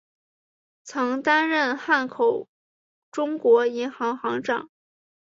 [0.83, 2.47] 曾担任汉口
[3.11, 4.71] 中国银行行长。